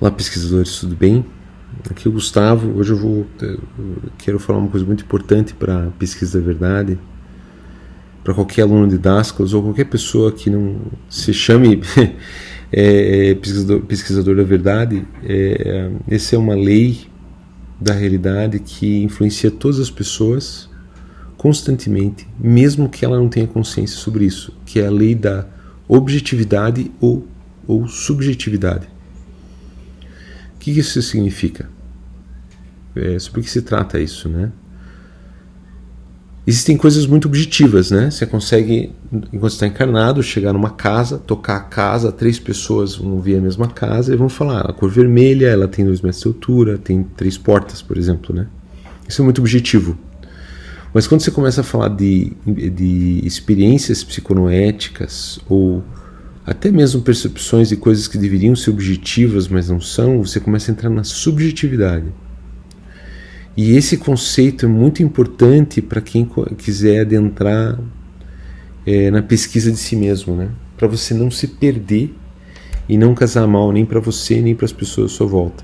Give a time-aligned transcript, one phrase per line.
[0.00, 1.22] Olá, pesquisadores, tudo bem?
[1.90, 2.78] Aqui é o Gustavo.
[2.78, 3.60] Hoje eu vou eu
[4.16, 6.98] quero falar uma coisa muito importante para a pesquisa da verdade,
[8.24, 11.82] para qualquer aluno de Dascos ou qualquer pessoa que não se chame
[12.72, 15.06] é, pesquisador, pesquisador, da verdade.
[15.22, 17.00] É, essa é uma lei
[17.78, 20.70] da realidade que influencia todas as pessoas
[21.36, 25.46] constantemente, mesmo que ela não tenha consciência sobre isso, que é a lei da
[25.86, 27.28] objetividade ou,
[27.66, 28.88] ou subjetividade.
[30.60, 31.70] O que isso significa?
[32.94, 34.52] É, sobre o que se trata isso, né?
[36.46, 38.10] Existem coisas muito objetivas, né?
[38.10, 38.92] Você consegue,
[39.32, 43.68] enquanto está encarnado, chegar numa casa, tocar a casa, três pessoas vão ver a mesma
[43.68, 47.38] casa e vão falar: a cor vermelha, ela tem dois metros de altura, tem três
[47.38, 48.46] portas, por exemplo, né?
[49.08, 49.96] Isso é muito objetivo.
[50.92, 55.82] Mas quando você começa a falar de, de experiências psiconoéticas ou
[56.46, 60.72] até mesmo percepções de coisas que deveriam ser objetivas, mas não são, você começa a
[60.72, 62.06] entrar na subjetividade.
[63.56, 67.78] E esse conceito é muito importante para quem quiser adentrar
[68.86, 70.50] é, na pesquisa de si mesmo, né?
[70.80, 72.14] para você não se perder
[72.88, 75.62] e não casar mal nem para você nem para as pessoas à sua volta.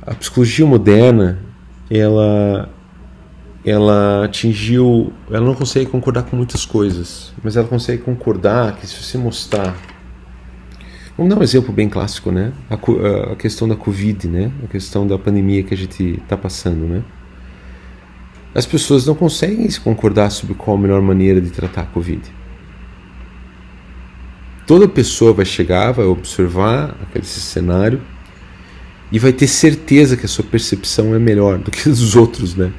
[0.00, 1.40] A psicologia moderna,
[1.90, 2.72] ela
[3.64, 5.12] ela atingiu.
[5.30, 9.74] Ela não consegue concordar com muitas coisas, mas ela consegue concordar que se você mostrar.
[11.16, 12.52] Vamos dar um exemplo bem clássico, né?
[12.68, 14.50] A, a questão da Covid, né?
[14.64, 17.02] A questão da pandemia que a gente está passando, né?
[18.54, 22.20] As pessoas não conseguem se concordar sobre qual a melhor maneira de tratar a Covid.
[24.66, 28.00] Toda pessoa vai chegar, vai observar aquele cenário
[29.10, 32.54] e vai ter certeza que a sua percepção é melhor do que a dos outros,
[32.54, 32.72] né?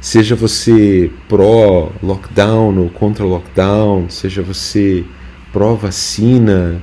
[0.00, 5.04] Seja você pró-lockdown ou contra-lockdown, seja você
[5.52, 6.80] pró-vacina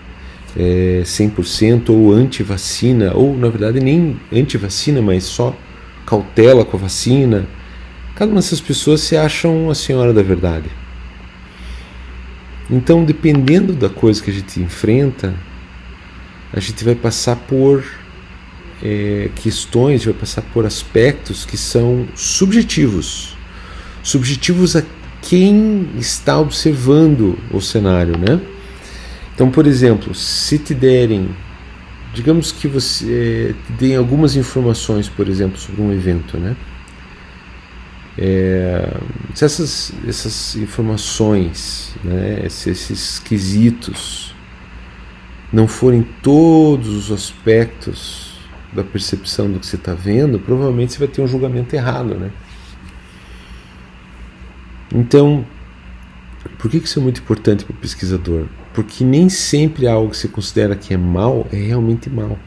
[0.57, 5.55] é, 100% ou anti-vacina, ou na verdade nem anti-vacina, mas só
[6.05, 7.47] cautela com a vacina.
[8.15, 10.69] Cada uma dessas pessoas se acham a senhora da verdade.
[12.69, 15.33] Então, dependendo da coisa que a gente enfrenta,
[16.51, 17.83] a gente vai passar por
[18.85, 23.35] é, questões, vai passar por aspectos que são subjetivos.
[24.03, 24.83] Subjetivos a
[25.23, 28.39] quem está observando o cenário, né?
[29.33, 31.29] Então, por exemplo, se te derem,
[32.13, 36.55] digamos que você é, te deem algumas informações, por exemplo, sobre um evento, né?
[38.15, 38.97] É,
[39.33, 44.33] se essas, essas informações, né, se esses quesitos
[45.51, 48.24] não forem todos os aspectos
[48.75, 52.31] da percepção do que você está vendo, provavelmente você vai ter um julgamento errado, né?
[54.93, 55.45] Então,
[56.59, 58.45] por que isso é muito importante para o pesquisador?
[58.73, 62.37] Porque nem sempre algo que você considera que é mal é realmente mal.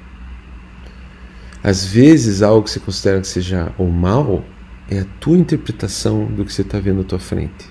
[1.63, 4.45] Às vezes, algo que você considera que seja o mal
[4.89, 7.67] é a tua interpretação do que você está vendo à tua frente.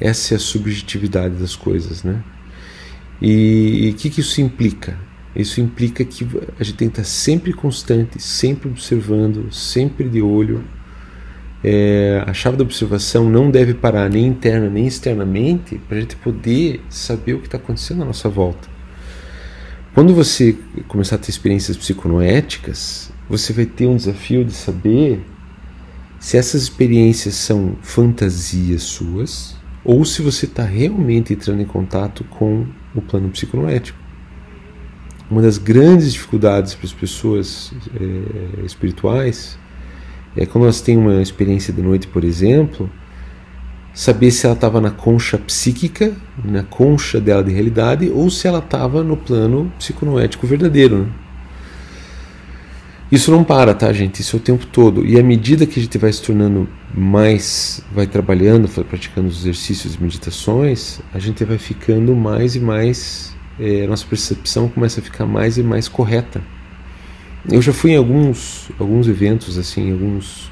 [0.00, 2.22] Essa é a subjetividade das coisas, né?
[3.20, 4.98] E o que, que isso implica?
[5.34, 6.26] Isso implica que
[6.58, 10.62] a gente tem que estar sempre constante, sempre observando, sempre de olho.
[11.62, 16.14] É, a chave da observação não deve parar nem interna nem externamente para a gente
[16.16, 18.68] poder saber o que está acontecendo à nossa volta.
[19.92, 20.56] Quando você
[20.86, 25.20] começar a ter experiências psiconoéticas, você vai ter um desafio de saber
[26.20, 32.66] se essas experiências são fantasias suas ou se você está realmente entrando em contato com
[32.94, 34.03] o plano psiconoético
[35.30, 39.58] uma das grandes dificuldades para as pessoas é, espirituais
[40.36, 42.90] é quando elas têm uma experiência de noite, por exemplo,
[43.92, 46.12] saber se ela estava na concha psíquica,
[46.44, 50.98] na concha dela de realidade, ou se ela estava no plano psiconoético verdadeiro.
[50.98, 51.06] Né?
[53.12, 54.20] Isso não para, tá, gente?
[54.20, 55.06] Isso é o tempo todo.
[55.06, 59.42] E à medida que a gente vai se tornando mais, vai trabalhando, vai praticando os
[59.42, 65.26] exercícios meditações, a gente vai ficando mais e mais é, nossa percepção começa a ficar
[65.26, 66.42] mais e mais correta.
[67.50, 70.50] Eu já fui em alguns, alguns eventos, assim, alguns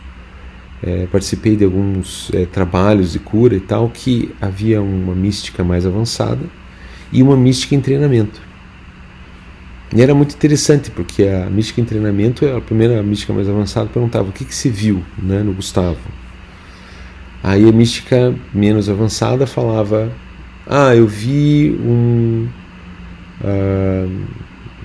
[0.83, 5.87] é, participei de alguns é, trabalhos de cura e tal, que havia uma mística mais
[5.87, 6.45] avançada
[7.13, 8.41] e uma mística em treinamento.
[9.95, 14.31] E era muito interessante, porque a mística em treinamento, a primeira mística mais avançada, perguntava
[14.31, 15.99] o que, que se viu né, no Gustavo.
[17.43, 20.11] Aí a mística menos avançada falava:
[20.67, 22.49] Ah, eu vi um,
[23.43, 24.25] Uh,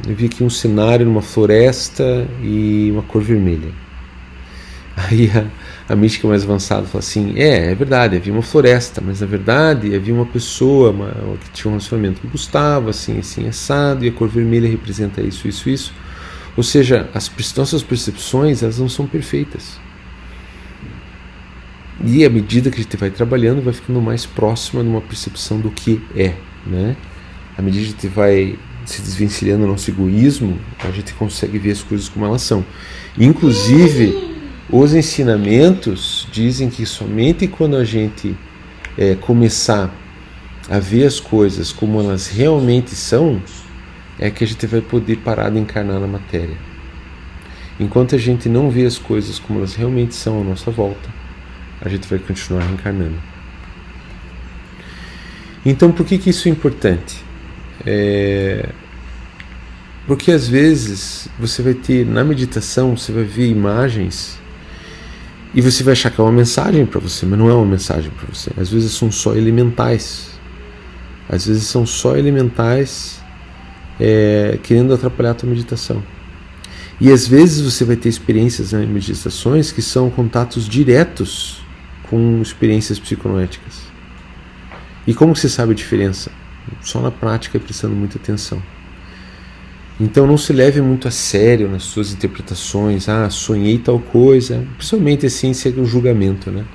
[0.08, 3.72] eu vi aqui um cenário numa floresta e uma cor vermelha.
[4.98, 9.22] Aí a, a mística mais avançada fala assim: é, é verdade, havia uma floresta, mas
[9.22, 14.04] na verdade havia uma pessoa uma, que tinha um relacionamento com Gustavo, assim, assim, assado,
[14.06, 15.94] e a cor vermelha representa isso, isso, isso.
[16.56, 19.80] Ou seja, as nossas percepções elas não são perfeitas.
[22.04, 25.60] E à medida que a gente vai trabalhando, vai ficando mais próxima de uma percepção
[25.60, 26.34] do que é,
[26.66, 26.96] né?
[27.58, 31.72] À medida que a gente vai se desvencilhando do nosso egoísmo, a gente consegue ver
[31.72, 32.64] as coisas como elas são.
[33.18, 34.36] Inclusive,
[34.70, 38.36] os ensinamentos dizem que somente quando a gente
[38.98, 39.94] é, começar
[40.70, 43.42] a ver as coisas como elas realmente são,
[44.20, 46.58] é que a gente vai poder parar de encarnar na matéria.
[47.80, 51.10] Enquanto a gente não vê as coisas como elas realmente são à nossa volta,
[51.80, 53.18] a gente vai continuar reencarnando.
[55.66, 57.27] Então, por que, que isso é importante?
[57.90, 58.70] É...
[60.06, 64.38] Porque às vezes você vai ter na meditação, você vai ver imagens
[65.54, 68.12] e você vai achar que é uma mensagem para você, mas não é uma mensagem
[68.12, 68.52] para você.
[68.58, 70.32] Às vezes são só elementais.
[71.30, 73.22] Às vezes são só elementais
[74.00, 76.04] é, querendo atrapalhar a tua meditação.
[77.00, 81.62] E às vezes você vai ter experiências em meditações que são contatos diretos
[82.10, 83.84] com experiências psiconoéticas.
[85.06, 86.32] E como você sabe a diferença?
[86.82, 88.62] Só na prática, prestando muita atenção.
[90.00, 93.10] Então não se leve muito a sério nas suas interpretações.
[93.10, 94.64] Ah, sonhei tal coisa.
[94.78, 96.66] Principalmente assim, se é o julgamento, né?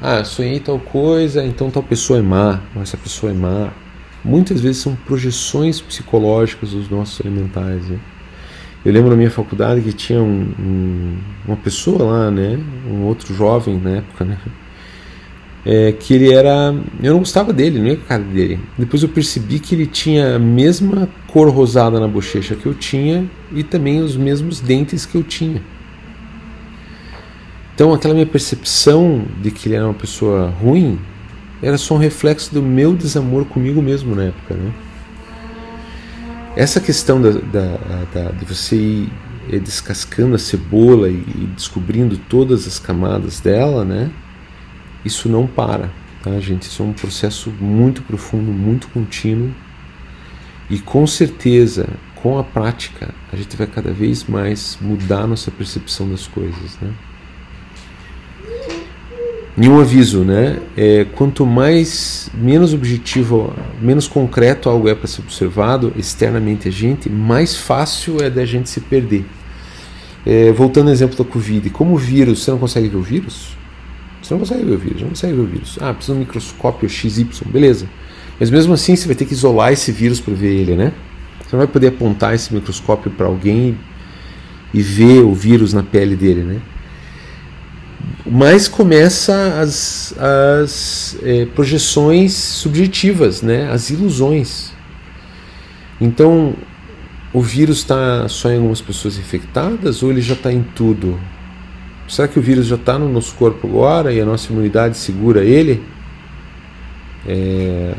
[0.00, 3.72] Ah, sonhei tal coisa, então tal pessoa é má, ou essa pessoa é má.
[4.24, 7.88] Muitas vezes são projeções psicológicas dos nossos elementais.
[7.88, 7.98] Né?
[8.84, 12.58] Eu lembro na minha faculdade que tinha um, um, uma pessoa lá, né?
[12.90, 14.38] Um outro jovem na época, né?
[15.64, 16.74] É, que ele era.
[17.02, 18.60] Eu não gostava dele, não ia com a cara dele.
[18.78, 23.28] Depois eu percebi que ele tinha a mesma cor rosada na bochecha que eu tinha
[23.52, 25.62] e também os mesmos dentes que eu tinha.
[27.74, 30.98] Então aquela minha percepção de que ele era uma pessoa ruim
[31.60, 34.72] era só um reflexo do meu desamor comigo mesmo na época, né?
[36.54, 42.66] Essa questão da, da, da de você ir descascando a cebola e, e descobrindo todas
[42.66, 44.10] as camadas dela, né?
[45.04, 45.90] Isso não para,
[46.22, 46.62] tá, gente?
[46.62, 49.50] Isso é um processo muito profundo, muito contínuo
[50.70, 56.08] e com certeza, com a prática, a gente vai cada vez mais mudar nossa percepção
[56.08, 56.90] das coisas, né?
[59.56, 60.58] E um aviso, né?
[60.76, 67.08] É, quanto mais menos objetivo, menos concreto algo é para ser observado externamente a gente,
[67.08, 69.24] mais fácil é da gente se perder.
[70.26, 73.56] É, voltando ao exemplo da Covid, como o vírus, você não consegue ver o vírus?
[74.24, 75.78] Você não consegue ver o vírus, não consegue ver o vírus.
[75.82, 77.86] Ah, precisa de um microscópio XY, beleza.
[78.40, 80.92] Mas mesmo assim você vai ter que isolar esse vírus para ver ele, né?
[81.40, 83.76] Você não vai poder apontar esse microscópio para alguém
[84.72, 86.60] e ver o vírus na pele dele, né?
[88.24, 93.70] Mas começa as, as é, projeções subjetivas, né?
[93.70, 94.72] As ilusões.
[96.00, 96.54] Então,
[97.30, 101.20] o vírus está só em algumas pessoas infectadas ou ele já está em tudo?
[102.08, 105.42] Será que o vírus já está no nosso corpo agora e a nossa imunidade segura
[105.44, 105.82] ele?
[107.26, 107.94] É,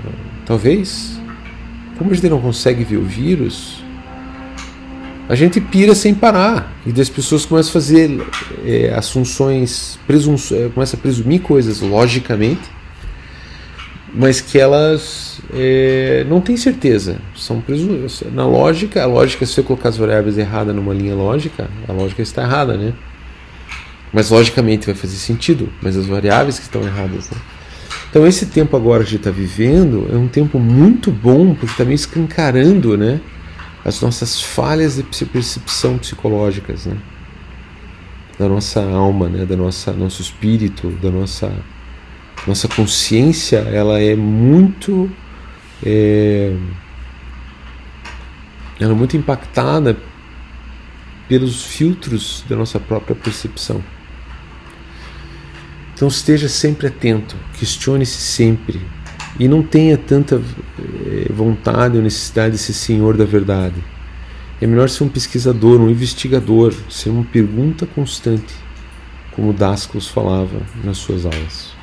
[0.46, 1.20] talvez.
[1.98, 3.84] Como a gente não consegue ver o vírus,
[5.28, 6.72] a gente pira sem parar.
[6.86, 8.22] E as pessoas começam a fazer
[8.64, 12.62] é, assunções, é, começam a presumir coisas logicamente,
[14.14, 17.18] mas que elas é, não têm certeza.
[17.36, 17.64] São
[18.32, 22.22] Na lógica, a lógica, se você colocar as variáveis erradas numa linha lógica, a lógica
[22.22, 22.94] está errada, né?
[24.16, 27.30] Mas logicamente vai fazer sentido, mas as variáveis que estão erradas.
[27.30, 27.38] Né?
[28.10, 31.74] Então esse tempo agora que a gente está vivendo é um tempo muito bom porque
[31.74, 33.20] está meio escancarando né,
[33.84, 36.96] as nossas falhas de percepção psicológicas, né?
[38.40, 41.52] da nossa alma, né, da nossa nosso espírito, da nossa
[42.48, 45.12] nossa consciência, ela é muito
[45.86, 46.56] é,
[48.80, 49.98] ela é muito impactada
[51.28, 53.84] pelos filtros da nossa própria percepção.
[55.96, 58.82] Então esteja sempre atento, questione-se sempre
[59.40, 60.42] e não tenha tanta
[60.78, 63.82] eh, vontade ou necessidade de ser senhor da verdade.
[64.62, 68.54] É melhor ser um pesquisador, um investigador, ser uma pergunta constante,
[69.32, 71.76] como Dasclos falava nas suas aulas.